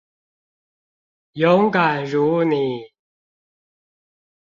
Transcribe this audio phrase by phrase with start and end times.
[1.33, 2.55] 勇敢如妳